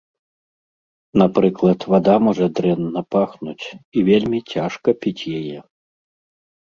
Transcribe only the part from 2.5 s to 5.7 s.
дрэнна пахнуць, і вельмі цяжка піць яе.